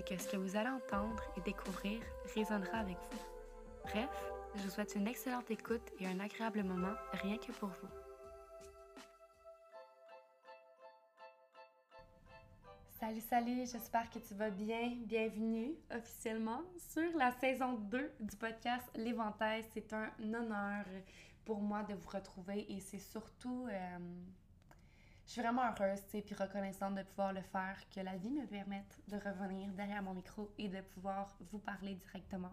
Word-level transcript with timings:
c'est 0.00 0.16
que 0.16 0.22
ce 0.22 0.28
que 0.28 0.36
vous 0.36 0.56
allez 0.56 0.68
entendre 0.68 1.22
et 1.36 1.40
découvrir 1.40 2.00
résonnera 2.34 2.78
avec 2.78 2.96
vous. 2.96 3.18
Bref, 3.84 4.08
je 4.54 4.62
vous 4.62 4.70
souhaite 4.70 4.94
une 4.94 5.06
excellente 5.06 5.50
écoute 5.50 5.90
et 5.98 6.06
un 6.06 6.20
agréable 6.20 6.62
moment 6.62 6.94
rien 7.12 7.36
que 7.36 7.52
pour 7.52 7.68
vous. 7.68 7.88
Salut, 12.98 13.20
salut, 13.20 13.66
j'espère 13.66 14.08
que 14.10 14.18
tu 14.18 14.34
vas 14.34 14.50
bien. 14.50 14.92
Bienvenue 15.06 15.74
officiellement 15.94 16.62
sur 16.76 17.16
la 17.16 17.32
saison 17.32 17.74
2 17.74 18.12
du 18.20 18.36
podcast 18.36 18.86
L'Éventail. 18.94 19.64
C'est 19.74 19.92
un 19.92 20.10
honneur 20.20 20.84
pour 21.44 21.60
moi 21.60 21.82
de 21.82 21.94
vous 21.94 22.08
retrouver 22.08 22.66
et 22.72 22.80
c'est 22.80 22.98
surtout 22.98 23.66
euh, 23.70 23.98
je 25.30 25.34
suis 25.34 25.42
vraiment 25.42 25.62
heureuse, 25.62 26.00
et 26.12 26.24
reconnaissante 26.34 26.96
de 26.96 27.04
pouvoir 27.04 27.32
le 27.32 27.40
faire, 27.40 27.78
que 27.94 28.00
la 28.00 28.16
vie 28.16 28.32
me 28.32 28.44
permette 28.48 28.98
de 29.06 29.16
revenir 29.16 29.72
derrière 29.74 30.02
mon 30.02 30.12
micro 30.12 30.50
et 30.58 30.68
de 30.68 30.80
pouvoir 30.80 31.36
vous 31.52 31.60
parler 31.60 31.94
directement. 31.94 32.50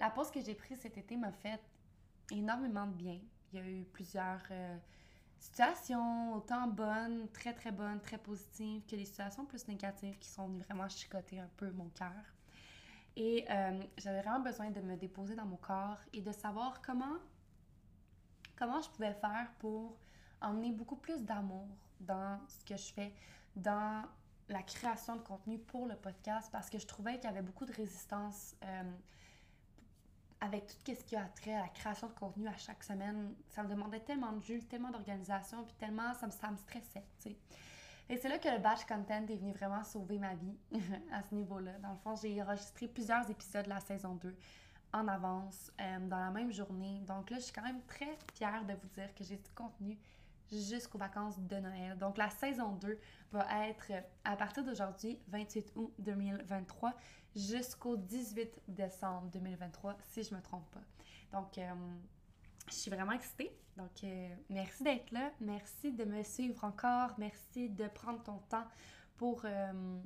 La 0.00 0.10
pause 0.10 0.32
que 0.32 0.40
j'ai 0.40 0.56
prise 0.56 0.80
cet 0.80 0.98
été 0.98 1.16
m'a 1.16 1.30
fait 1.30 1.60
énormément 2.32 2.88
de 2.88 2.94
bien. 2.94 3.20
Il 3.52 3.60
y 3.60 3.62
a 3.62 3.68
eu 3.68 3.84
plusieurs 3.84 4.42
euh, 4.50 4.76
situations, 5.38 6.34
autant 6.34 6.66
bonnes, 6.66 7.28
très 7.32 7.54
très 7.54 7.70
bonnes, 7.70 8.00
très 8.00 8.18
positives, 8.18 8.84
que 8.86 8.96
des 8.96 9.04
situations 9.04 9.44
plus 9.44 9.68
négatives 9.68 10.18
qui 10.18 10.28
sont 10.28 10.48
venues 10.48 10.62
vraiment 10.62 10.88
chicoter 10.88 11.38
un 11.38 11.50
peu 11.56 11.70
mon 11.70 11.90
cœur. 11.90 12.24
Et 13.14 13.44
euh, 13.48 13.80
j'avais 13.98 14.20
vraiment 14.20 14.40
besoin 14.40 14.68
de 14.72 14.80
me 14.80 14.96
déposer 14.96 15.36
dans 15.36 15.46
mon 15.46 15.58
corps 15.58 16.00
et 16.12 16.22
de 16.22 16.32
savoir 16.32 16.82
comment, 16.82 17.18
comment 18.56 18.80
je 18.80 18.90
pouvais 18.90 19.14
faire 19.14 19.48
pour 19.60 19.96
emmener 20.40 20.72
beaucoup 20.72 20.96
plus 20.96 21.22
d'amour 21.22 21.68
dans 22.00 22.40
ce 22.48 22.64
que 22.64 22.76
je 22.76 22.92
fais, 22.92 23.12
dans 23.56 24.04
la 24.48 24.62
création 24.62 25.16
de 25.16 25.22
contenu 25.22 25.58
pour 25.58 25.86
le 25.86 25.96
podcast 25.96 26.48
parce 26.52 26.68
que 26.68 26.78
je 26.78 26.86
trouvais 26.86 27.14
qu'il 27.14 27.24
y 27.24 27.32
avait 27.32 27.42
beaucoup 27.42 27.64
de 27.64 27.72
résistance 27.72 28.54
euh, 28.62 28.82
avec 30.40 30.66
tout 30.66 30.94
ce 30.94 31.04
qui 31.04 31.16
a 31.16 31.24
trait 31.28 31.54
à 31.54 31.62
la 31.62 31.68
création 31.68 32.08
de 32.08 32.12
contenu 32.12 32.46
à 32.48 32.56
chaque 32.56 32.84
semaine. 32.84 33.34
Ça 33.48 33.62
me 33.62 33.68
demandait 33.68 34.00
tellement 34.00 34.32
de 34.32 34.42
jus, 34.42 34.62
tellement 34.64 34.90
d'organisation, 34.90 35.64
puis 35.64 35.74
tellement 35.78 36.12
ça 36.14 36.26
me, 36.26 36.32
ça 36.32 36.50
me 36.50 36.56
stressait, 36.56 37.04
tu 37.20 37.30
sais. 37.30 37.36
Et 38.10 38.18
c'est 38.18 38.28
là 38.28 38.38
que 38.38 38.48
le 38.48 38.58
batch 38.58 38.84
content 38.84 39.26
est 39.26 39.36
venu 39.36 39.52
vraiment 39.52 39.82
sauver 39.82 40.18
ma 40.18 40.34
vie 40.34 40.58
à 41.12 41.22
ce 41.22 41.34
niveau-là. 41.34 41.78
Dans 41.78 41.92
le 41.92 41.96
fond, 41.96 42.14
j'ai 42.16 42.42
enregistré 42.42 42.86
plusieurs 42.86 43.28
épisodes 43.30 43.64
de 43.64 43.70
la 43.70 43.80
saison 43.80 44.14
2 44.16 44.36
en 44.92 45.08
avance, 45.08 45.72
euh, 45.80 45.98
dans 46.00 46.18
la 46.18 46.30
même 46.30 46.52
journée. 46.52 47.00
Donc 47.08 47.30
là, 47.30 47.38
je 47.38 47.44
suis 47.44 47.52
quand 47.52 47.62
même 47.62 47.82
très 47.86 48.16
fière 48.34 48.64
de 48.64 48.74
vous 48.74 48.88
dire 48.88 49.12
que 49.14 49.24
j'ai 49.24 49.36
du 49.36 49.50
contenu 49.54 49.98
jusqu'aux 50.62 50.98
vacances 50.98 51.38
de 51.38 51.56
Noël. 51.56 51.98
Donc 51.98 52.16
la 52.18 52.30
saison 52.30 52.72
2 52.72 52.98
va 53.32 53.68
être 53.68 53.92
à 54.24 54.36
partir 54.36 54.64
d'aujourd'hui, 54.64 55.18
28 55.28 55.72
août 55.76 55.92
2023, 55.98 56.94
jusqu'au 57.34 57.96
18 57.96 58.62
décembre 58.68 59.28
2023, 59.32 59.96
si 60.04 60.22
je 60.22 60.34
me 60.34 60.40
trompe 60.40 60.70
pas. 60.70 60.82
Donc 61.32 61.58
euh, 61.58 61.74
je 62.68 62.74
suis 62.74 62.90
vraiment 62.90 63.12
excitée. 63.12 63.56
Donc 63.76 64.04
euh, 64.04 64.28
merci 64.48 64.84
d'être 64.84 65.10
là, 65.10 65.32
merci 65.40 65.92
de 65.92 66.04
me 66.04 66.22
suivre 66.22 66.62
encore, 66.64 67.14
merci 67.18 67.68
de 67.68 67.88
prendre 67.88 68.22
ton 68.22 68.38
temps 68.48 68.66
pour 69.16 69.42
euh, 69.44 70.00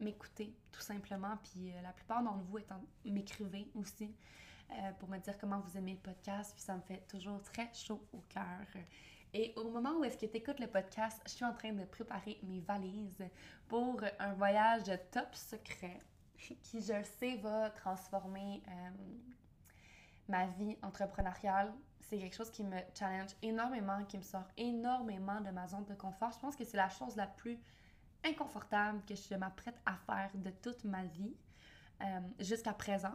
m'écouter 0.00 0.54
tout 0.70 0.82
simplement. 0.82 1.38
Puis 1.42 1.72
la 1.82 1.92
plupart 1.92 2.22
d'entre 2.22 2.44
vous 2.44 2.58
étant 2.58 2.80
m'écrivez 3.04 3.70
aussi 3.74 4.14
pour 4.98 5.08
me 5.08 5.18
dire 5.18 5.38
comment 5.38 5.60
vous 5.60 5.78
aimez 5.78 5.92
le 5.92 6.12
podcast. 6.12 6.52
Puis 6.54 6.64
ça 6.64 6.74
me 6.74 6.80
fait 6.82 7.06
toujours 7.06 7.40
très 7.40 7.72
chaud 7.72 8.04
au 8.12 8.18
cœur. 8.28 8.66
Et 9.38 9.52
au 9.56 9.68
moment 9.68 9.98
où 9.98 10.04
est-ce 10.04 10.16
que 10.16 10.24
tu 10.24 10.38
écoutes 10.38 10.60
le 10.60 10.66
podcast, 10.66 11.20
je 11.26 11.32
suis 11.32 11.44
en 11.44 11.52
train 11.52 11.70
de 11.70 11.84
préparer 11.84 12.38
mes 12.42 12.60
valises 12.60 13.22
pour 13.68 14.00
un 14.18 14.32
voyage 14.32 14.84
top 15.10 15.34
secret 15.34 15.98
qui, 16.38 16.80
je 16.80 16.94
le 16.94 17.04
sais, 17.04 17.36
va 17.36 17.68
transformer 17.68 18.62
euh, 18.66 18.90
ma 20.26 20.46
vie 20.46 20.78
entrepreneuriale. 20.80 21.74
C'est 22.00 22.16
quelque 22.16 22.34
chose 22.34 22.50
qui 22.50 22.64
me 22.64 22.78
challenge 22.98 23.32
énormément, 23.42 24.02
qui 24.06 24.16
me 24.16 24.22
sort 24.22 24.48
énormément 24.56 25.42
de 25.42 25.50
ma 25.50 25.68
zone 25.68 25.84
de 25.84 25.94
confort. 25.94 26.32
Je 26.32 26.38
pense 26.38 26.56
que 26.56 26.64
c'est 26.64 26.78
la 26.78 26.88
chose 26.88 27.14
la 27.14 27.26
plus 27.26 27.58
inconfortable 28.24 29.02
que 29.06 29.14
je 29.14 29.34
m'apprête 29.34 29.78
à 29.84 29.96
faire 30.06 30.30
de 30.32 30.48
toute 30.48 30.82
ma 30.84 31.04
vie 31.04 31.36
euh, 32.00 32.20
jusqu'à 32.38 32.72
présent. 32.72 33.14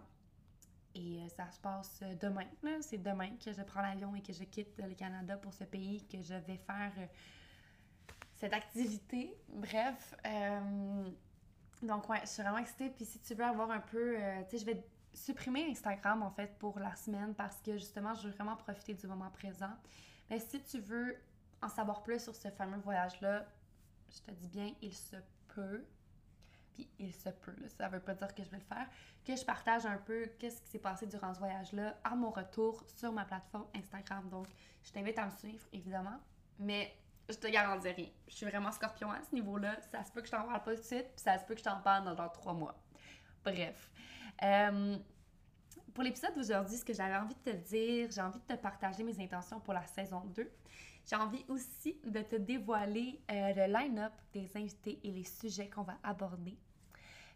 Et 0.96 1.20
euh, 1.22 1.30
ça 1.30 1.50
se 1.52 1.60
passe 1.60 2.00
euh, 2.04 2.16
demain. 2.16 2.46
C'est 2.82 2.98
demain 2.98 3.32
que 3.44 3.52
je 3.54 3.62
prends 3.62 3.82
l'avion 3.82 4.16
et 4.16 4.22
que 4.22 4.34
je 4.34 4.44
quitte 4.44 4.78
le 4.78 4.94
Canada 4.94 5.38
pour 5.38 5.54
ce 5.54 5.64
pays, 5.64 6.06
que 6.08 6.22
je 6.22 6.34
vais 6.34 6.58
faire 6.58 6.92
euh, 6.98 7.06
cette 8.36 8.54
activité. 8.54 9.36
Bref. 9.50 10.16
donc, 11.82 12.10
ouais, 12.10 12.20
je 12.24 12.30
suis 12.30 12.44
vraiment 12.44 12.58
excitée. 12.58 12.90
Puis 12.90 13.06
si 13.06 13.20
tu 13.20 13.34
veux 13.34 13.46
avoir 13.46 13.72
un 13.72 13.80
peu. 13.80 14.16
tu 14.50 14.58
sais, 14.58 14.58
je 14.58 14.66
vais 14.66 14.84
supprimer 15.14 15.70
Instagram 15.70 16.24
en 16.24 16.32
fait 16.32 16.58
pour 16.58 16.80
la 16.80 16.96
semaine 16.96 17.36
parce 17.36 17.62
que 17.62 17.74
justement, 17.74 18.14
je 18.16 18.28
veux 18.28 18.34
vraiment 18.34 18.56
profiter 18.56 18.94
du 18.94 19.08
moment 19.08 19.30
présent. 19.30 19.74
Mais 20.30 20.40
si 20.40 20.62
tu 20.64 20.80
veux 20.80 21.16
en 21.62 21.70
savoir 21.70 22.04
plus 22.04 22.22
sur 22.22 22.36
ce 22.36 22.50
fameux 22.50 22.80
voyage-là, 22.80 23.46
je 24.10 24.20
te 24.22 24.32
dis 24.32 24.48
bien, 24.48 24.74
il 24.82 24.94
se 24.94 25.18
peut 25.50 25.86
il 27.00 27.14
se 27.14 27.30
peut, 27.30 27.54
là, 27.60 27.68
ça 27.70 27.88
veut 27.88 28.00
pas 28.00 28.14
dire 28.14 28.34
que 28.34 28.44
je 28.44 28.50
vais 28.50 28.58
le 28.58 28.64
faire, 28.64 28.88
que 29.26 29.36
je 29.36 29.44
partage 29.44 29.86
un 29.86 29.98
peu 29.98 30.26
qu'est-ce 30.40 30.62
qui 30.62 30.70
s'est 30.70 30.80
passé 30.80 31.08
durant 31.08 31.34
ce 31.34 31.40
voyage-là 31.40 31.98
à 32.04 32.16
mon 32.16 32.32
retour 32.32 32.84
sur 32.96 33.12
ma 33.12 33.26
plateforme 33.26 33.68
Instagram. 33.76 34.30
Donc, 34.30 34.48
je 34.84 34.92
t'invite 34.92 35.18
à 35.18 35.26
me 35.26 35.32
suivre, 35.32 35.66
évidemment, 35.74 36.20
mais 36.60 36.96
je 37.30 37.36
te 37.36 37.48
garantis 37.48 37.90
rien. 37.90 38.10
Je 38.28 38.36
suis 38.36 38.46
vraiment 38.46 38.72
scorpion 38.72 39.12
à 39.12 39.22
ce 39.22 39.34
niveau-là. 39.34 39.78
Ça 39.92 40.04
se 40.04 40.12
peut 40.12 40.22
que 40.22 40.28
je 40.28 40.32
t'en 40.32 40.44
parle 40.44 40.64
pas 40.64 40.76
tout 40.76 40.82
de 40.82 40.86
suite, 40.86 41.08
puis 41.16 41.24
ça 41.24 41.38
se 41.38 41.46
peut 41.46 41.54
que 41.54 41.60
je 41.60 41.66
t'en 41.66 41.80
parle 41.82 42.06
dans 42.06 42.16
genre 42.16 42.32
trois 42.32 42.54
mois. 42.54 42.76
Bref. 43.44 43.92
Euh, 44.44 44.98
pour 45.94 46.04
l'épisode 46.04 46.34
d'aujourd'hui, 46.36 46.78
ce 46.78 46.86
que 46.86 46.94
j'avais 46.94 47.16
envie 47.16 47.36
de 47.36 47.52
te 47.52 47.56
dire, 47.56 48.10
j'ai 48.12 48.22
envie 48.22 48.40
de 48.40 48.56
te 48.56 48.60
partager 48.60 49.04
mes 49.04 49.20
intentions 49.22 49.60
pour 49.60 49.74
la 49.74 49.86
saison 49.86 50.22
2. 50.36 50.50
J'ai 51.10 51.16
envie 51.16 51.44
aussi 51.48 52.00
de 52.06 52.22
te 52.22 52.36
dévoiler 52.36 53.20
euh, 53.32 53.54
le 53.56 53.74
line-up 53.74 54.14
des 54.34 54.56
invités 54.56 55.00
et 55.04 55.12
les 55.12 55.24
sujets 55.24 55.70
qu'on 55.70 55.84
va 55.84 55.98
aborder. 56.04 56.58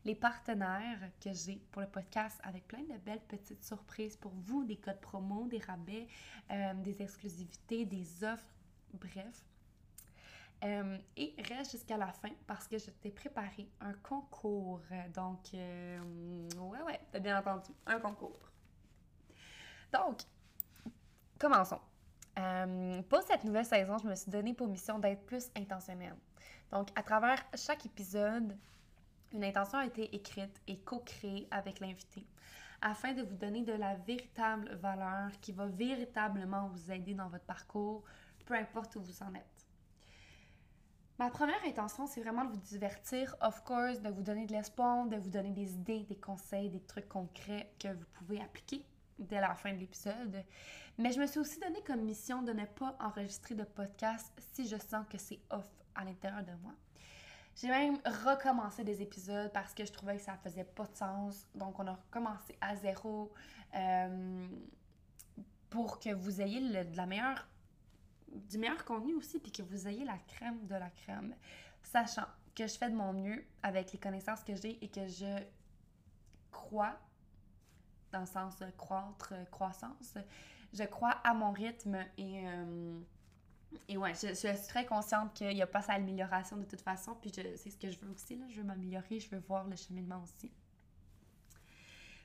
Les 0.05 0.13
partenaires 0.15 0.99
que 1.19 1.33
j'ai 1.33 1.55
pour 1.71 1.81
le 1.81 1.87
podcast 1.87 2.39
avec 2.43 2.67
plein 2.67 2.83
de 2.83 2.97
belles 2.99 3.23
petites 3.27 3.63
surprises 3.63 4.15
pour 4.15 4.31
vous, 4.35 4.63
des 4.63 4.77
codes 4.77 5.01
promo, 5.01 5.47
des 5.47 5.57
rabais, 5.57 6.07
euh, 6.51 6.73
des 6.75 7.01
exclusivités, 7.01 7.85
des 7.85 8.23
offres, 8.23 8.53
bref. 8.93 9.43
Euh, 10.63 10.97
et 11.17 11.35
reste 11.49 11.71
jusqu'à 11.71 11.97
la 11.97 12.13
fin 12.13 12.29
parce 12.45 12.67
que 12.67 12.77
je 12.77 12.91
t'ai 12.91 13.09
préparé 13.09 13.67
un 13.81 13.93
concours. 13.93 14.81
Donc, 15.13 15.49
ouais, 15.53 16.81
ouais, 16.85 16.99
t'as 17.11 17.19
bien 17.19 17.39
entendu, 17.39 17.71
un 17.87 17.99
concours. 17.99 18.51
Donc, 19.91 20.21
commençons. 21.39 21.81
Euh, 22.37 23.01
pour 23.03 23.21
cette 23.23 23.43
nouvelle 23.43 23.65
saison, 23.65 23.97
je 23.97 24.07
me 24.07 24.15
suis 24.15 24.29
donné 24.29 24.53
pour 24.53 24.67
mission 24.67 24.99
d'être 24.99 25.25
plus 25.25 25.49
intentionnelle. 25.55 26.15
Donc, 26.71 26.89
à 26.95 27.03
travers 27.03 27.43
chaque 27.55 27.85
épisode, 27.85 28.57
une 29.35 29.43
intention 29.43 29.77
a 29.77 29.85
été 29.85 30.15
écrite 30.15 30.61
et 30.67 30.79
co-créée 30.79 31.47
avec 31.51 31.79
l'invité 31.79 32.25
afin 32.81 33.13
de 33.13 33.23
vous 33.23 33.35
donner 33.35 33.63
de 33.63 33.73
la 33.73 33.95
véritable 33.95 34.75
valeur 34.75 35.31
qui 35.41 35.51
va 35.51 35.65
véritablement 35.65 36.67
vous 36.67 36.91
aider 36.91 37.15
dans 37.15 37.29
votre 37.29 37.45
parcours, 37.45 38.03
peu 38.45 38.53
importe 38.53 38.95
où 38.95 39.01
vous 39.01 39.23
en 39.23 39.33
êtes. 39.33 39.65
Ma 41.17 41.29
première 41.29 41.63
intention, 41.65 42.05
c'est 42.05 42.21
vraiment 42.21 42.43
de 42.45 42.51
vous 42.51 42.61
divertir, 42.61 43.35
of 43.41 43.63
course, 43.63 44.01
de 44.01 44.09
vous 44.09 44.21
donner 44.21 44.45
de 44.45 44.51
l'espoir, 44.51 45.07
de 45.07 45.15
vous 45.15 45.29
donner 45.29 45.51
des 45.51 45.73
idées, 45.73 46.03
des 46.03 46.17
conseils, 46.17 46.69
des 46.69 46.81
trucs 46.81 47.07
concrets 47.07 47.71
que 47.79 47.87
vous 47.87 48.05
pouvez 48.13 48.39
appliquer 48.41 48.85
dès 49.17 49.39
la 49.39 49.55
fin 49.55 49.73
de 49.73 49.79
l'épisode. 49.79 50.43
Mais 50.97 51.11
je 51.11 51.19
me 51.19 51.25
suis 51.25 51.39
aussi 51.39 51.59
donné 51.59 51.81
comme 51.87 52.01
mission 52.01 52.43
de 52.43 52.51
ne 52.51 52.65
pas 52.65 52.95
enregistrer 52.99 53.55
de 53.55 53.63
podcast 53.63 54.31
si 54.53 54.67
je 54.67 54.77
sens 54.77 55.07
que 55.09 55.17
c'est 55.17 55.39
off 55.49 55.65
à 55.95 56.03
l'intérieur 56.03 56.43
de 56.43 56.51
moi. 56.61 56.73
J'ai 57.55 57.69
même 57.69 57.99
recommencé 58.25 58.83
des 58.83 59.01
épisodes 59.01 59.51
parce 59.53 59.73
que 59.73 59.85
je 59.85 59.91
trouvais 59.91 60.17
que 60.17 60.21
ça 60.21 60.35
faisait 60.43 60.65
pas 60.65 60.85
de 60.85 60.95
sens. 60.95 61.47
Donc, 61.55 61.79
on 61.79 61.87
a 61.87 61.93
recommencé 61.93 62.57
à 62.59 62.75
zéro 62.75 63.31
euh, 63.75 64.47
pour 65.69 65.99
que 65.99 66.13
vous 66.13 66.41
ayez 66.41 66.59
de 66.59 66.97
la 66.97 67.05
meilleure 67.05 67.47
du 68.35 68.57
meilleur 68.57 68.83
contenu 68.83 69.15
aussi, 69.15 69.39
puis 69.39 69.51
que 69.51 69.63
vous 69.63 69.87
ayez 69.87 70.03
la 70.03 70.17
crème 70.17 70.65
de 70.67 70.75
la 70.75 70.89
crème. 70.89 71.33
Sachant 71.83 72.25
que 72.53 72.67
je 72.67 72.77
fais 72.77 72.89
de 72.89 72.95
mon 72.95 73.13
mieux 73.13 73.45
avec 73.63 73.91
les 73.91 73.99
connaissances 73.99 74.43
que 74.43 74.55
j'ai 74.55 74.83
et 74.83 74.89
que 74.89 75.07
je 75.07 75.43
crois, 76.51 76.97
dans 78.11 78.21
le 78.21 78.25
sens 78.25 78.57
de 78.57 78.69
croître, 78.71 79.33
croissance, 79.51 80.17
je 80.73 80.83
crois 80.83 81.11
à 81.23 81.33
mon 81.33 81.51
rythme 81.51 81.97
et, 82.17 82.47
euh, 82.47 82.99
et 83.87 83.97
ouais, 83.97 84.13
je, 84.13 84.33
suis 84.33 84.67
très 84.67 84.85
consciente 84.85 85.33
qu'il 85.33 85.53
n'y 85.53 85.61
a 85.61 85.67
pas 85.67 85.81
sa 85.81 85.93
amélioration 85.93 86.57
de 86.57 86.65
toute 86.65 86.81
façon, 86.81 87.15
puis 87.21 87.31
c'est 87.33 87.69
ce 87.69 87.77
que 87.77 87.91
je 87.91 87.99
veux 87.99 88.11
aussi, 88.11 88.35
là, 88.35 88.45
je 88.49 88.57
veux 88.57 88.63
m'améliorer, 88.67 89.19
je 89.19 89.29
veux 89.29 89.41
voir 89.47 89.65
le 89.67 89.75
cheminement 89.75 90.21
aussi. 90.23 90.51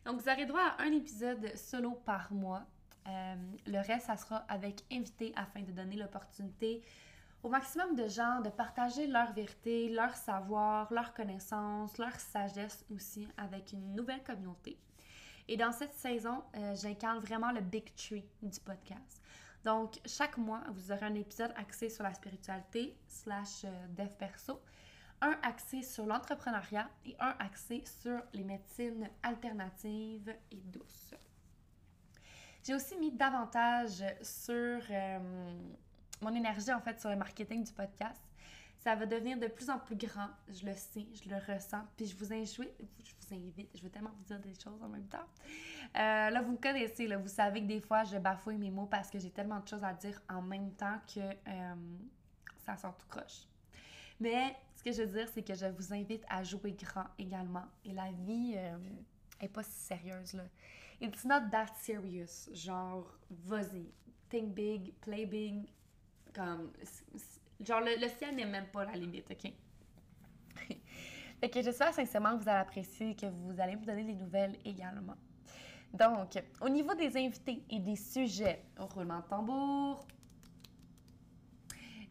Donc, 0.05 0.21
vous 0.21 0.29
aurez 0.29 0.47
droit 0.47 0.75
à 0.79 0.83
un 0.83 0.93
épisode 0.93 1.55
solo 1.57 1.93
par 1.93 2.33
mois. 2.33 2.65
Euh, 3.07 3.35
le 3.67 3.79
reste, 3.79 4.07
ça 4.07 4.17
sera 4.17 4.39
avec 4.49 4.83
invité 4.91 5.33
afin 5.37 5.63
de 5.63 5.73
donner 5.73 5.97
l'opportunité 5.97 6.83
au 7.43 7.49
maximum 7.49 7.95
de 7.95 8.07
gens 8.07 8.41
de 8.41 8.51
partager 8.51 9.07
leur 9.07 9.33
vérité, 9.33 9.89
leur 9.89 10.15
savoir, 10.15 10.93
leur 10.93 11.15
connaissance, 11.15 11.97
leur 11.99 12.15
sagesse 12.15 12.85
aussi 12.91 13.27
avec 13.37 13.73
une 13.73 13.95
nouvelle 13.95 14.23
communauté. 14.23 14.79
Et 15.49 15.57
dans 15.57 15.73
cette 15.73 15.95
saison, 15.95 16.43
euh, 16.57 16.75
j'incarne 16.77 17.19
vraiment 17.19 17.51
le 17.51 17.61
big 17.61 17.95
tree 17.95 18.25
du 18.43 18.61
podcast. 18.61 19.21
Donc, 19.65 20.01
chaque 20.07 20.39
mois, 20.39 20.63
vous 20.71 20.91
aurez 20.91 21.07
un 21.07 21.15
épisode 21.15 21.53
axé 21.57 21.91
sur 21.91 22.03
la 22.03 22.15
spiritualité 22.15 22.97
slash 23.09 23.65
euh, 23.65 23.87
dev 23.91 24.09
perso, 24.19 24.61
un 25.21 25.37
axé 25.43 25.83
sur 25.83 26.07
l'entrepreneuriat 26.07 26.89
et 27.05 27.15
un 27.21 27.35
axé 27.39 27.85
sur 27.85 28.23
les 28.33 28.45
médecines 28.45 29.09
alternatives 29.23 30.35
et 30.51 30.57
douces. 30.57 31.15
J'ai 32.65 32.75
aussi 32.75 32.97
mis 32.97 33.13
davantage 33.13 34.03
sur 34.23 34.81
euh, 34.91 35.19
mon 36.23 36.35
énergie, 36.35 36.73
en 36.73 36.81
fait, 36.81 37.01
sur 37.01 37.11
le 37.11 37.17
marketing 37.17 37.65
du 37.65 37.73
podcast. 37.73 38.30
Ça 38.81 38.95
va 38.95 39.05
devenir 39.05 39.39
de 39.39 39.47
plus 39.47 39.69
en 39.69 39.79
plus 39.79 39.95
grand, 39.95 40.31
je 40.49 40.65
le 40.65 40.73
sais, 40.73 41.07
je 41.13 41.29
le 41.29 41.37
ressens. 41.37 41.83
Puis 41.99 42.07
je 42.07 42.17
vous 42.17 42.33
invite, 42.33 42.71
je 43.05 43.13
vous 43.21 43.35
invite, 43.35 43.69
je 43.75 43.83
veux 43.83 43.91
tellement 43.91 44.11
vous 44.17 44.25
dire 44.25 44.41
des 44.41 44.55
choses 44.55 44.83
en 44.83 44.89
même 44.89 45.07
temps. 45.07 45.27
Euh, 45.97 46.31
là, 46.31 46.41
vous 46.41 46.53
me 46.53 46.57
connaissez, 46.57 47.07
là, 47.07 47.19
vous 47.19 47.29
savez 47.29 47.61
que 47.61 47.67
des 47.67 47.81
fois, 47.81 48.05
je 48.05 48.17
bafouille 48.17 48.57
mes 48.57 48.71
mots 48.71 48.87
parce 48.87 49.11
que 49.11 49.19
j'ai 49.19 49.31
tellement 49.31 49.61
de 49.61 49.69
choses 49.69 49.85
à 49.85 49.93
dire 49.93 50.19
en 50.31 50.41
même 50.41 50.73
temps 50.73 50.99
que 51.15 51.21
euh, 51.21 51.75
ça 52.65 52.79
sort 52.79 52.97
tout 52.97 53.07
croche. 53.07 53.47
Mais 54.19 54.57
ce 54.77 54.83
que 54.83 54.93
je 54.93 55.03
veux 55.03 55.19
dire, 55.19 55.29
c'est 55.29 55.43
que 55.43 55.55
je 55.55 55.67
vous 55.67 55.93
invite 55.93 56.25
à 56.31 56.43
jouer 56.43 56.73
grand 56.73 57.05
également. 57.19 57.67
Et 57.85 57.93
la 57.93 58.11
vie 58.13 58.55
euh, 58.57 58.79
est 59.41 59.49
pas 59.49 59.63
si 59.63 59.79
sérieuse, 59.79 60.33
là. 60.33 60.45
It's 61.03 61.25
not 61.27 61.51
that 61.51 61.75
serious. 61.83 62.49
Genre, 62.53 63.07
vas-y. 63.31 63.93
Think 64.31 64.55
big, 64.55 64.95
play 65.01 65.27
big. 65.27 65.69
Comme. 66.35 66.73
Genre, 67.65 67.81
le, 67.81 68.09
ciel 68.09 68.35
n'est 68.35 68.47
même 68.47 68.67
pas 68.67 68.85
la 68.85 68.93
limite, 68.93 69.31
OK? 69.31 69.53
fait 71.41 71.51
que 71.51 71.63
j'espère 71.63 71.93
sincèrement 71.93 72.37
que 72.37 72.43
vous 72.43 72.49
allez 72.49 72.61
apprécier 72.61 73.11
et 73.11 73.17
que 73.17 73.27
vous 73.27 73.61
allez 73.61 73.77
me 73.77 73.85
donner 73.85 74.05
des 74.05 74.15
nouvelles 74.15 74.57
également. 74.65 75.17
Donc, 75.93 76.43
au 76.61 76.69
niveau 76.69 76.95
des 76.95 77.17
invités 77.17 77.63
et 77.69 77.81
des 77.81 77.97
sujets, 77.97 78.63
roulement 78.79 79.19
de 79.21 79.25
tambour, 79.25 80.07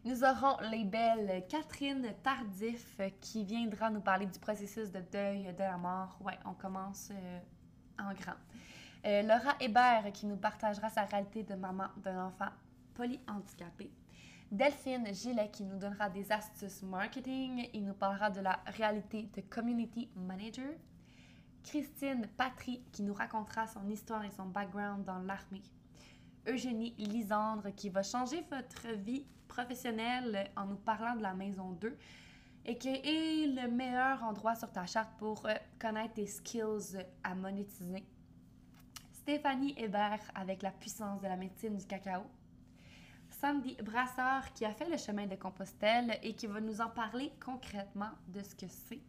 nous 0.04 0.24
aurons 0.24 0.56
les 0.70 0.84
belles 0.84 1.44
Catherine 1.48 2.14
Tardif 2.22 3.00
qui 3.20 3.44
viendra 3.44 3.90
nous 3.90 4.00
parler 4.00 4.26
du 4.26 4.38
processus 4.38 4.90
de 4.90 5.00
deuil 5.00 5.52
de 5.52 5.58
la 5.58 5.76
mort. 5.76 6.18
Ouais, 6.24 6.38
on 6.46 6.54
commence 6.54 7.10
euh, 7.10 7.38
en 7.98 8.14
grand. 8.14 8.36
Euh, 9.04 9.22
Laura 9.22 9.56
Hébert 9.60 10.10
qui 10.12 10.26
nous 10.26 10.36
partagera 10.36 10.88
sa 10.88 11.04
réalité 11.04 11.42
de 11.42 11.54
maman 11.54 11.88
d'un 11.98 12.26
enfant 12.26 12.48
polyhandicapé. 12.94 13.90
Delphine 14.50 15.14
Gillet 15.14 15.48
qui 15.52 15.62
nous 15.62 15.78
donnera 15.78 16.10
des 16.10 16.32
astuces 16.32 16.82
marketing 16.82 17.68
et 17.72 17.80
nous 17.80 17.94
parlera 17.94 18.30
de 18.30 18.40
la 18.40 18.58
réalité 18.66 19.30
de 19.32 19.42
community 19.42 20.08
manager. 20.16 20.72
Christine 21.62 22.26
Patry 22.36 22.82
qui 22.90 23.04
nous 23.04 23.14
racontera 23.14 23.68
son 23.68 23.88
histoire 23.88 24.24
et 24.24 24.30
son 24.32 24.46
background 24.46 25.04
dans 25.04 25.20
l'armée. 25.20 25.62
Eugénie 26.48 26.96
Lisandre 26.98 27.72
qui 27.76 27.90
va 27.90 28.02
changer 28.02 28.44
votre 28.50 28.88
vie 28.96 29.24
professionnelle 29.46 30.50
en 30.56 30.66
nous 30.66 30.78
parlant 30.78 31.14
de 31.14 31.22
la 31.22 31.32
maison 31.34 31.70
2 31.70 31.96
et 32.64 32.76
qui 32.76 32.88
est 32.88 33.46
le 33.46 33.70
meilleur 33.70 34.24
endroit 34.24 34.56
sur 34.56 34.72
ta 34.72 34.84
charte 34.84 35.16
pour 35.18 35.46
euh, 35.46 35.54
connaître 35.78 36.14
tes 36.14 36.26
skills 36.26 36.98
à 37.22 37.36
monétiser. 37.36 38.04
Stéphanie 39.12 39.74
Hébert 39.78 40.28
avec 40.34 40.62
la 40.62 40.72
puissance 40.72 41.20
de 41.20 41.28
la 41.28 41.36
médecine 41.36 41.76
du 41.76 41.86
cacao. 41.86 42.24
Sandy 43.40 43.74
Brassard 43.82 44.52
qui 44.52 44.66
a 44.66 44.74
fait 44.74 44.90
le 44.90 44.98
chemin 44.98 45.26
de 45.26 45.34
Compostelle 45.34 46.18
et 46.22 46.34
qui 46.34 46.46
va 46.46 46.60
nous 46.60 46.82
en 46.82 46.90
parler 46.90 47.32
concrètement 47.42 48.10
de 48.28 48.42
ce 48.42 48.54
que 48.54 48.66
c'est. 48.68 49.00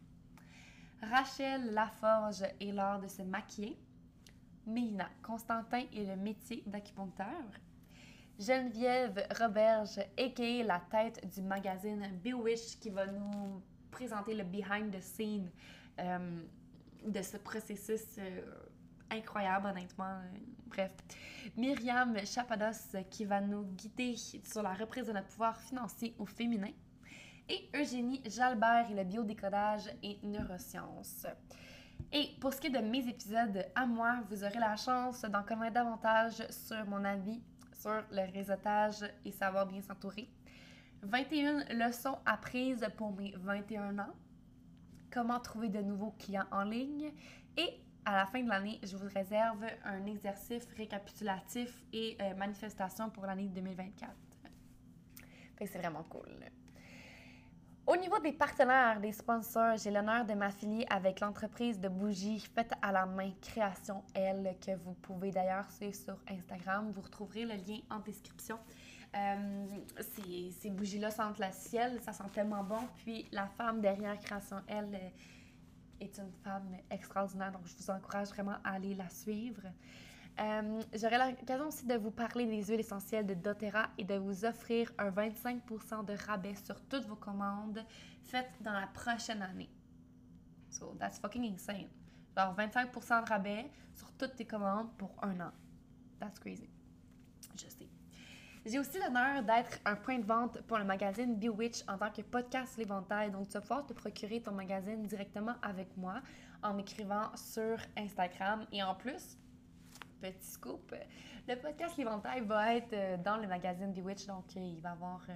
Rachel 1.02 1.74
Laforge 1.74 2.44
et 2.58 2.72
l'art 2.72 2.98
de 2.98 3.08
se 3.08 3.20
maquiller. 3.20 3.78
Mélina 4.66 5.10
Constantin 5.22 5.84
et 5.92 6.06
le 6.06 6.16
métier 6.16 6.62
d'acupuncteur. 6.64 7.26
Geneviève 8.38 9.22
Roberge, 9.38 9.98
a.k.a. 9.98 10.64
la 10.64 10.80
tête 10.90 11.28
du 11.34 11.42
magazine 11.42 12.08
Bewitch, 12.24 12.78
qui 12.80 12.88
va 12.88 13.04
nous 13.06 13.62
présenter 13.90 14.34
le 14.34 14.44
behind 14.44 14.94
the 14.94 15.00
scene 15.00 15.50
euh, 15.98 16.40
de 17.06 17.20
ce 17.20 17.36
processus 17.36 18.16
euh, 18.16 18.40
incroyable, 19.10 19.66
honnêtement. 19.66 20.22
Bref. 20.72 20.92
Myriam 21.54 22.16
Chapados 22.24 22.96
qui 23.10 23.26
va 23.26 23.42
nous 23.42 23.64
guider 23.64 24.16
sur 24.16 24.62
la 24.62 24.72
reprise 24.72 25.06
de 25.06 25.12
notre 25.12 25.26
pouvoir 25.26 25.60
financier 25.60 26.14
au 26.18 26.24
féminin. 26.24 26.70
Et 27.46 27.68
Eugénie 27.74 28.22
Jalbert 28.24 28.90
et 28.90 28.94
le 28.94 29.04
biodécodage 29.04 29.90
et 30.02 30.18
neurosciences. 30.22 31.26
Et 32.10 32.30
pour 32.40 32.54
ce 32.54 32.60
qui 32.60 32.68
est 32.68 32.70
de 32.70 32.78
mes 32.78 33.06
épisodes 33.06 33.66
à 33.74 33.84
moi, 33.84 34.20
vous 34.30 34.44
aurez 34.44 34.58
la 34.58 34.76
chance 34.76 35.22
d'en 35.22 35.42
connaître 35.42 35.74
davantage 35.74 36.42
sur 36.48 36.86
mon 36.86 37.04
avis 37.04 37.42
sur 37.78 38.02
le 38.10 38.32
réseautage 38.32 39.04
et 39.26 39.30
savoir 39.30 39.66
bien 39.66 39.82
s'entourer. 39.82 40.28
21 41.02 41.64
leçons 41.74 42.16
apprises 42.24 42.86
pour 42.96 43.12
mes 43.12 43.34
21 43.36 43.98
ans. 43.98 44.14
Comment 45.10 45.40
trouver 45.40 45.68
de 45.68 45.82
nouveaux 45.82 46.14
clients 46.18 46.46
en 46.50 46.62
ligne. 46.62 47.12
Et 47.58 47.81
à 48.04 48.16
la 48.16 48.26
fin 48.26 48.42
de 48.42 48.48
l'année, 48.48 48.80
je 48.82 48.96
vous 48.96 49.08
réserve 49.14 49.64
un 49.84 50.04
exercice 50.06 50.66
récapitulatif 50.76 51.84
et 51.92 52.16
euh, 52.20 52.34
manifestation 52.34 53.10
pour 53.10 53.26
l'année 53.26 53.48
2024. 53.48 54.10
c'est 55.58 55.78
vraiment 55.78 56.02
cool. 56.04 56.28
Au 57.84 57.96
niveau 57.96 58.18
des 58.20 58.32
partenaires, 58.32 59.00
des 59.00 59.10
sponsors, 59.10 59.76
j'ai 59.76 59.90
l'honneur 59.90 60.24
de 60.24 60.34
m'affilier 60.34 60.86
avec 60.88 61.18
l'entreprise 61.18 61.80
de 61.80 61.88
bougies 61.88 62.38
faites 62.54 62.72
à 62.80 62.92
la 62.92 63.06
main 63.06 63.32
Création 63.40 64.04
L, 64.14 64.56
que 64.64 64.76
vous 64.76 64.94
pouvez 64.94 65.32
d'ailleurs 65.32 65.68
suivre 65.70 65.94
sur 65.94 66.16
Instagram. 66.30 66.92
Vous 66.92 67.00
retrouverez 67.00 67.44
le 67.44 67.54
lien 67.54 67.80
en 67.90 67.98
description. 67.98 68.58
Euh, 69.16 69.66
ces, 70.60 70.70
bougies-là 70.70 71.10
sentent 71.10 71.40
le 71.40 71.50
ciel, 71.50 72.00
ça 72.02 72.12
sent 72.12 72.24
tellement 72.32 72.62
bon. 72.62 72.80
Puis 72.96 73.26
la 73.32 73.48
femme 73.48 73.80
derrière 73.80 74.18
Création 74.20 74.58
L 74.68 74.98
est 76.02 76.18
une 76.18 76.32
femme 76.44 76.76
extraordinaire, 76.90 77.52
donc 77.52 77.66
je 77.66 77.76
vous 77.76 77.90
encourage 77.90 78.28
vraiment 78.28 78.56
à 78.64 78.72
aller 78.74 78.94
la 78.94 79.08
suivre. 79.08 79.62
Euh, 80.40 80.82
J'aurai 80.94 81.18
l'occasion 81.18 81.68
aussi 81.68 81.86
de 81.86 81.94
vous 81.94 82.10
parler 82.10 82.46
des 82.46 82.64
huiles 82.64 82.80
essentielles 82.80 83.26
de 83.26 83.34
doTERRA 83.34 83.90
et 83.98 84.04
de 84.04 84.14
vous 84.14 84.44
offrir 84.44 84.90
un 84.98 85.10
25% 85.10 86.04
de 86.04 86.14
rabais 86.26 86.54
sur 86.54 86.80
toutes 86.86 87.04
vos 87.04 87.16
commandes 87.16 87.84
faites 88.24 88.50
dans 88.60 88.72
la 88.72 88.86
prochaine 88.86 89.42
année. 89.42 89.70
So, 90.70 90.96
that's 90.98 91.18
fucking 91.18 91.44
insane. 91.44 91.88
Alors, 92.34 92.56
25% 92.56 93.24
de 93.24 93.28
rabais 93.28 93.70
sur 93.94 94.10
toutes 94.12 94.36
tes 94.36 94.46
commandes 94.46 94.90
pour 94.96 95.14
un 95.22 95.38
an. 95.40 95.52
That's 96.18 96.38
crazy. 96.38 96.70
Je 97.54 97.68
sais. 97.68 97.88
J'ai 98.64 98.78
aussi 98.78 98.96
l'honneur 99.00 99.42
d'être 99.42 99.80
un 99.84 99.96
point 99.96 100.20
de 100.20 100.24
vente 100.24 100.62
pour 100.62 100.78
le 100.78 100.84
magazine 100.84 101.36
Bewitch 101.36 101.82
en 101.88 101.98
tant 101.98 102.10
que 102.12 102.22
podcast 102.22 102.76
l'éventail. 102.76 103.32
Donc, 103.32 103.48
tu 103.48 103.54
vas 103.54 103.60
pouvoir 103.60 103.86
te 103.86 103.92
procurer 103.92 104.40
ton 104.40 104.52
magazine 104.52 105.02
directement 105.02 105.54
avec 105.62 105.96
moi 105.96 106.22
en 106.62 106.72
m'écrivant 106.72 107.34
sur 107.34 107.76
Instagram. 107.96 108.64
Et 108.70 108.80
en 108.80 108.94
plus, 108.94 109.36
petit 110.20 110.46
scoop, 110.46 110.94
le 111.48 111.56
podcast 111.56 111.96
l'éventail 111.96 112.42
va 112.42 112.76
être 112.76 112.92
euh, 112.92 113.16
dans 113.16 113.36
le 113.36 113.48
magazine 113.48 113.92
Bewitch. 113.92 114.26
Donc, 114.26 114.44
euh, 114.56 114.60
il 114.60 114.80
va 114.80 114.92
avoir 114.92 115.26
euh, 115.28 115.32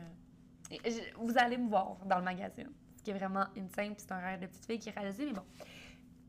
vous 1.16 1.36
allez 1.36 1.58
me 1.58 1.68
voir 1.68 1.96
dans 2.06 2.18
le 2.18 2.24
magazine, 2.24 2.70
ce 2.96 3.02
qui 3.02 3.10
est 3.10 3.14
vraiment 3.14 3.46
insane, 3.56 3.94
c'est 3.96 4.12
un 4.12 4.18
rêve 4.18 4.40
de 4.40 4.46
petite 4.46 4.66
fille 4.66 4.78
qui 4.78 4.88
est 4.88 4.92
réalisé, 4.92 5.26
mais 5.26 5.32
bon, 5.32 5.44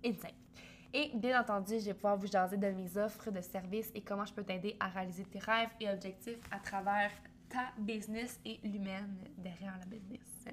insane. 0.03 0.46
Et 0.93 1.11
bien 1.15 1.39
entendu, 1.41 1.79
je 1.79 1.85
vais 1.85 1.93
pouvoir 1.93 2.17
vous 2.17 2.27
jaser 2.27 2.57
de 2.57 2.67
mes 2.67 2.97
offres 2.97 3.29
de 3.29 3.41
services 3.41 3.91
et 3.93 4.01
comment 4.01 4.25
je 4.25 4.33
peux 4.33 4.43
t'aider 4.43 4.75
à 4.79 4.87
réaliser 4.87 5.25
tes 5.25 5.39
rêves 5.39 5.69
et 5.79 5.89
objectifs 5.89 6.39
à 6.51 6.59
travers 6.59 7.11
ta 7.49 7.71
business 7.77 8.39
et 8.45 8.59
l'humaine 8.63 9.17
derrière 9.37 9.77
la 9.79 9.85
business. 9.85 10.45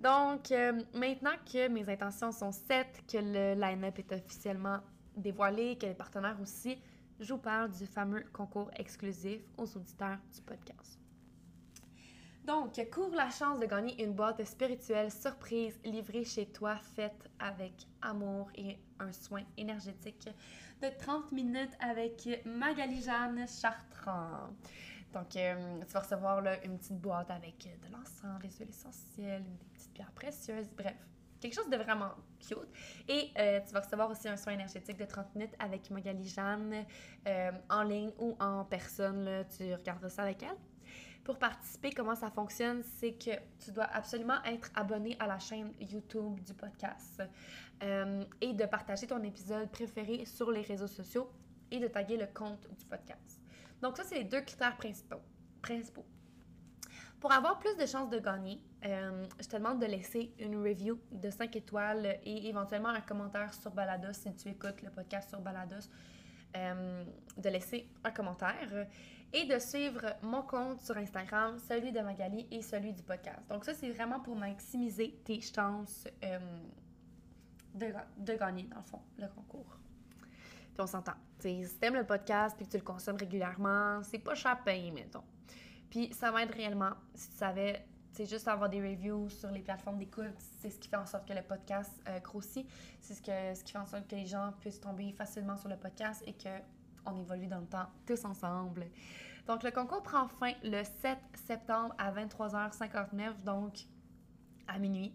Donc, 0.00 0.52
euh, 0.52 0.82
maintenant 0.94 1.36
que 1.50 1.68
mes 1.68 1.88
intentions 1.88 2.30
sont 2.30 2.52
sept, 2.52 3.02
que 3.10 3.18
le 3.18 3.58
line-up 3.58 3.98
est 3.98 4.12
officiellement 4.12 4.80
dévoilé, 5.16 5.78
que 5.78 5.86
les 5.86 5.94
partenaires 5.94 6.36
aussi, 6.42 6.78
je 7.20 7.32
vous 7.32 7.38
parle 7.38 7.70
du 7.70 7.86
fameux 7.86 8.24
concours 8.32 8.70
exclusif 8.76 9.40
aux 9.56 9.76
auditeurs 9.76 10.18
du 10.34 10.42
podcast. 10.42 11.03
Donc, 12.44 12.78
cours 12.92 13.14
la 13.14 13.30
chance 13.30 13.58
de 13.58 13.64
gagner 13.64 14.04
une 14.04 14.12
boîte 14.12 14.44
spirituelle 14.44 15.10
surprise 15.10 15.80
livrée 15.82 16.24
chez 16.24 16.44
toi, 16.44 16.76
faite 16.94 17.30
avec 17.38 17.72
amour 18.02 18.50
et 18.54 18.78
un 19.00 19.12
soin 19.12 19.42
énergétique 19.56 20.28
de 20.82 20.88
30 20.98 21.32
minutes 21.32 21.72
avec 21.80 22.28
Magali-Jeanne 22.44 23.46
Chartrand. 23.48 24.50
Donc, 25.14 25.34
euh, 25.36 25.80
tu 25.86 25.92
vas 25.94 26.00
recevoir 26.00 26.42
là, 26.42 26.62
une 26.64 26.76
petite 26.76 27.00
boîte 27.00 27.30
avec 27.30 27.66
de 27.80 27.90
l'encens, 27.90 28.38
des 28.42 28.50
huiles 28.50 28.68
essentielles, 28.68 29.44
des 29.44 29.64
petites 29.72 29.94
pierres 29.94 30.12
précieuses, 30.12 30.68
bref, 30.76 30.96
quelque 31.40 31.54
chose 31.54 31.70
de 31.70 31.76
vraiment 31.78 32.10
cute. 32.40 32.58
Et 33.08 33.30
euh, 33.38 33.60
tu 33.66 33.72
vas 33.72 33.80
recevoir 33.80 34.10
aussi 34.10 34.28
un 34.28 34.36
soin 34.36 34.52
énergétique 34.52 34.98
de 34.98 35.06
30 35.06 35.34
minutes 35.34 35.54
avec 35.58 35.90
Magali 35.90 36.28
Jeanne 36.28 36.84
euh, 37.26 37.52
en 37.70 37.84
ligne 37.84 38.10
ou 38.18 38.36
en 38.38 38.66
personne. 38.66 39.24
Là, 39.24 39.44
tu 39.44 39.72
regarderas 39.72 40.10
ça 40.10 40.24
avec 40.24 40.42
elle. 40.42 40.73
Pour 41.24 41.38
participer, 41.38 41.90
comment 41.90 42.14
ça 42.14 42.30
fonctionne, 42.30 42.82
c'est 42.82 43.12
que 43.12 43.30
tu 43.58 43.72
dois 43.72 43.84
absolument 43.84 44.42
être 44.44 44.70
abonné 44.74 45.16
à 45.18 45.26
la 45.26 45.38
chaîne 45.38 45.72
YouTube 45.80 46.38
du 46.40 46.52
podcast 46.52 47.22
et 48.40 48.52
de 48.52 48.64
partager 48.66 49.06
ton 49.06 49.22
épisode 49.22 49.70
préféré 49.70 50.26
sur 50.26 50.50
les 50.50 50.62
réseaux 50.62 50.86
sociaux 50.86 51.30
et 51.70 51.80
de 51.80 51.88
taguer 51.88 52.16
le 52.16 52.26
compte 52.26 52.68
du 52.78 52.84
podcast. 52.84 53.40
Donc, 53.80 53.96
ça, 53.96 54.04
c'est 54.04 54.16
les 54.16 54.24
deux 54.24 54.40
critères 54.42 54.76
principaux. 54.76 55.20
principaux. 55.60 56.06
Pour 57.20 57.32
avoir 57.32 57.58
plus 57.58 57.74
de 57.76 57.86
chances 57.86 58.10
de 58.10 58.18
gagner, 58.18 58.60
euh, 58.84 59.26
je 59.40 59.48
te 59.48 59.56
demande 59.56 59.80
de 59.80 59.86
laisser 59.86 60.34
une 60.38 60.56
review 60.56 61.00
de 61.10 61.30
5 61.30 61.56
étoiles 61.56 62.18
et 62.22 62.48
éventuellement 62.48 62.90
un 62.90 63.00
commentaire 63.00 63.54
sur 63.54 63.70
Balados 63.70 64.12
si 64.12 64.34
tu 64.36 64.48
écoutes 64.50 64.82
le 64.82 64.90
podcast 64.90 65.30
sur 65.30 65.40
Balados. 65.40 65.88
Euh, 66.56 67.04
de 67.36 67.48
laisser 67.48 67.88
un 68.04 68.12
commentaire 68.12 68.86
et 69.34 69.46
de 69.46 69.58
suivre 69.58 70.14
mon 70.22 70.42
compte 70.42 70.80
sur 70.80 70.96
Instagram, 70.96 71.58
celui 71.58 71.90
de 71.90 72.00
Magali 72.00 72.46
et 72.52 72.62
celui 72.62 72.92
du 72.92 73.02
podcast. 73.02 73.40
Donc 73.50 73.64
ça, 73.64 73.74
c'est 73.74 73.90
vraiment 73.90 74.20
pour 74.20 74.36
maximiser 74.36 75.20
tes 75.24 75.40
chances 75.40 76.06
euh, 76.22 76.38
de, 77.74 77.92
de, 78.16 78.34
gagner, 78.38 78.62
dans 78.62 78.76
le 78.76 78.84
fond, 78.84 79.00
le 79.18 79.26
concours. 79.26 79.76
Puis 80.20 80.80
on 80.80 80.86
s'entend. 80.86 81.14
Si 81.40 81.66
tu 81.80 81.84
aimes 81.84 81.96
le 81.96 82.06
podcast 82.06 82.56
puis 82.56 82.64
que 82.64 82.70
tu 82.70 82.76
le 82.78 82.84
consommes 82.84 83.16
régulièrement, 83.16 84.02
c'est 84.04 84.20
pas 84.20 84.36
cher 84.36 84.62
payer, 84.62 84.92
mettons. 84.92 85.24
Puis 85.90 86.12
ça 86.12 86.30
m'aide 86.30 86.52
réellement. 86.52 86.92
Si 87.14 87.30
tu 87.30 87.36
savais, 87.36 87.84
c'est 88.12 88.26
juste 88.26 88.46
avoir 88.46 88.70
des 88.70 88.80
reviews 88.80 89.28
sur 89.30 89.50
les 89.50 89.62
plateformes 89.62 89.98
d'écoute, 89.98 90.38
c'est 90.60 90.70
ce 90.70 90.78
qui 90.78 90.88
fait 90.88 90.96
en 90.96 91.06
sorte 91.06 91.26
que 91.26 91.32
le 91.32 91.42
podcast 91.42 92.00
euh, 92.08 92.20
grossit. 92.20 92.68
C'est 93.00 93.14
ce, 93.14 93.22
que, 93.22 93.58
ce 93.58 93.64
qui 93.64 93.72
fait 93.72 93.78
en 93.78 93.86
sorte 93.86 94.06
que 94.06 94.14
les 94.14 94.26
gens 94.26 94.52
puissent 94.60 94.80
tomber 94.80 95.10
facilement 95.12 95.56
sur 95.56 95.68
le 95.68 95.76
podcast 95.76 96.22
et 96.24 96.34
qu'on 97.04 97.16
évolue 97.20 97.46
dans 97.46 97.60
le 97.60 97.66
temps 97.66 97.86
tous 98.06 98.24
ensemble. 98.24 98.86
Donc, 99.46 99.62
le 99.62 99.70
concours 99.70 100.02
prend 100.02 100.28
fin 100.28 100.52
le 100.62 100.82
7 100.82 101.18
septembre 101.46 101.94
à 101.98 102.10
23h59, 102.12 103.42
donc 103.44 103.78
à 104.66 104.78
minuit. 104.78 105.14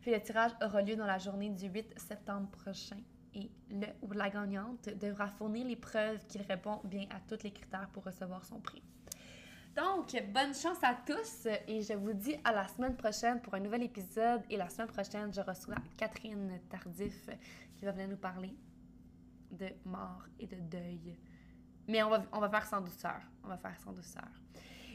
Puis 0.00 0.10
le 0.10 0.20
tirage 0.20 0.52
aura 0.62 0.82
lieu 0.82 0.96
dans 0.96 1.06
la 1.06 1.18
journée 1.18 1.50
du 1.50 1.66
8 1.68 1.98
septembre 1.98 2.48
prochain 2.50 2.98
et 3.34 3.50
le 3.70 3.86
ou 4.02 4.12
la 4.12 4.30
gagnante 4.30 4.88
devra 4.98 5.28
fournir 5.28 5.66
les 5.66 5.76
preuves 5.76 6.24
qu'il 6.26 6.42
répond 6.42 6.80
bien 6.84 7.06
à 7.10 7.20
tous 7.28 7.42
les 7.42 7.52
critères 7.52 7.88
pour 7.92 8.04
recevoir 8.04 8.44
son 8.44 8.60
prix. 8.60 8.82
Donc, 9.76 10.10
bonne 10.32 10.54
chance 10.54 10.82
à 10.82 10.96
tous 11.06 11.46
et 11.68 11.82
je 11.82 11.92
vous 11.92 12.12
dis 12.12 12.36
à 12.42 12.52
la 12.52 12.66
semaine 12.66 12.96
prochaine 12.96 13.40
pour 13.40 13.54
un 13.54 13.60
nouvel 13.60 13.84
épisode. 13.84 14.42
Et 14.50 14.56
la 14.56 14.68
semaine 14.68 14.88
prochaine, 14.88 15.32
je 15.32 15.40
reçois 15.40 15.76
Catherine 15.96 16.58
Tardif 16.68 17.28
qui 17.76 17.84
va 17.84 17.92
venir 17.92 18.08
nous 18.08 18.16
parler 18.16 18.56
de 19.50 19.68
mort 19.84 20.24
et 20.38 20.46
de 20.46 20.56
deuil. 20.56 21.18
Mais 21.86 22.02
on 22.02 22.10
va, 22.10 22.22
on 22.32 22.40
va 22.40 22.48
faire 22.50 22.66
sans 22.66 22.80
douceur. 22.80 23.20
On 23.42 23.48
va 23.48 23.56
faire 23.56 23.78
sans 23.80 23.92
douceur. 23.92 24.28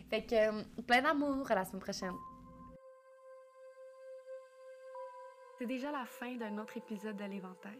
Fait 0.09 0.25
que 0.25 0.35
euh, 0.35 0.63
plein 0.85 1.01
d'amour 1.01 1.49
à 1.49 1.55
la 1.55 1.65
semaine 1.65 1.81
prochaine. 1.81 2.15
C'est 5.57 5.65
déjà 5.65 5.91
la 5.91 6.05
fin 6.05 6.35
d'un 6.35 6.57
autre 6.57 6.77
épisode 6.77 7.15
de 7.15 7.23
l'Éventail. 7.23 7.79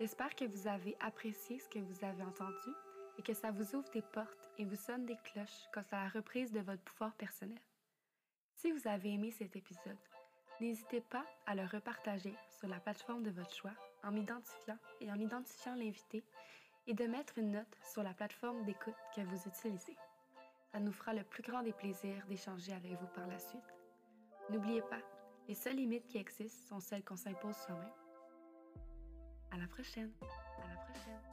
J'espère 0.00 0.34
que 0.34 0.44
vous 0.44 0.66
avez 0.66 0.96
apprécié 1.00 1.58
ce 1.58 1.68
que 1.68 1.78
vous 1.78 2.04
avez 2.04 2.22
entendu 2.22 2.70
et 3.18 3.22
que 3.22 3.34
ça 3.34 3.50
vous 3.50 3.74
ouvre 3.74 3.88
des 3.92 4.02
portes 4.02 4.50
et 4.58 4.64
vous 4.64 4.76
sonne 4.76 5.06
des 5.06 5.16
cloches 5.24 5.68
quant 5.72 5.84
à 5.92 6.04
la 6.04 6.08
reprise 6.08 6.52
de 6.52 6.60
votre 6.60 6.82
pouvoir 6.82 7.14
personnel. 7.14 7.60
Si 8.56 8.72
vous 8.72 8.88
avez 8.88 9.12
aimé 9.12 9.30
cet 9.30 9.56
épisode, 9.56 9.98
n'hésitez 10.60 11.00
pas 11.00 11.24
à 11.46 11.54
le 11.54 11.64
repartager 11.64 12.34
sur 12.58 12.68
la 12.68 12.80
plateforme 12.80 13.22
de 13.22 13.30
votre 13.30 13.54
choix 13.54 13.74
en 14.04 14.12
m'identifiant 14.12 14.78
et 15.00 15.10
en 15.10 15.18
identifiant 15.18 15.74
l'invité 15.74 16.24
et 16.86 16.94
de 16.94 17.06
mettre 17.06 17.38
une 17.38 17.52
note 17.52 17.78
sur 17.82 18.02
la 18.02 18.12
plateforme 18.12 18.64
d'écoute 18.64 18.94
que 19.14 19.22
vous 19.22 19.48
utilisez. 19.48 19.96
Ça 20.72 20.80
nous 20.80 20.92
fera 20.92 21.14
le 21.14 21.24
plus 21.24 21.42
grand 21.42 21.62
des 21.62 21.72
plaisirs 21.72 22.26
d'échanger 22.26 22.72
avec 22.72 22.92
vous 22.92 23.06
par 23.14 23.26
la 23.26 23.38
suite. 23.38 23.74
N'oubliez 24.50 24.82
pas, 24.82 25.00
les 25.48 25.54
seules 25.54 25.76
limites 25.76 26.06
qui 26.06 26.18
existent 26.18 26.68
sont 26.68 26.80
celles 26.80 27.04
qu'on 27.04 27.16
s'impose 27.16 27.56
soi-même. 27.56 27.92
À 29.50 29.56
la 29.56 29.66
prochaine. 29.68 30.12
À 30.22 30.68
la 30.68 30.76
prochaine. 30.76 31.23